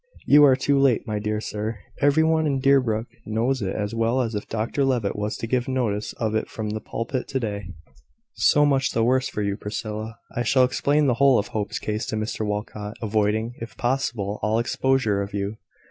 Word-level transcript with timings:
"You 0.25 0.43
are 0.45 0.55
too 0.55 0.79
late, 0.79 1.05
my 1.05 1.19
dear 1.19 1.39
sir. 1.39 1.77
Every 2.01 2.23
one 2.23 2.47
in 2.47 2.59
Deerbrook 2.59 3.05
knows 3.27 3.61
it 3.61 3.75
as 3.75 3.93
well 3.93 4.21
as 4.21 4.33
if 4.33 4.47
Dr 4.49 4.83
Levitt 4.83 5.15
was 5.15 5.37
to 5.37 5.45
give 5.45 5.67
notice 5.67 6.13
of 6.13 6.33
it 6.33 6.49
from 6.49 6.71
the 6.71 6.79
pulpit 6.81 7.27
to 7.27 7.39
day." 7.39 7.67
"So 8.33 8.65
much 8.65 8.93
the 8.93 9.03
worse 9.03 9.27
for 9.29 9.43
you, 9.43 9.57
Priscilla. 9.57 10.17
I 10.35 10.41
shall 10.41 10.63
explain 10.63 11.05
the 11.05 11.13
whole 11.21 11.37
of 11.37 11.49
Hope's 11.49 11.77
case 11.77 12.07
to 12.07 12.15
Mr 12.15 12.43
Walcot, 12.43 12.95
avoiding, 12.99 13.53
if 13.59 13.77
possible, 13.77 14.39
all 14.41 14.57
exposure 14.57 15.21
of 15.21 15.35
you 15.35 15.57